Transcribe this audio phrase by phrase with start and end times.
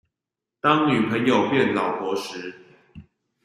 [0.59, 2.55] 當女朋友變老婆時